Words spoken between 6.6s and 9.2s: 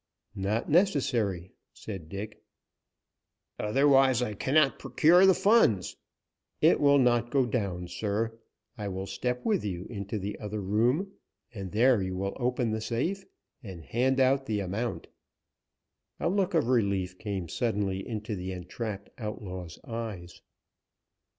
will not go down, sir. I will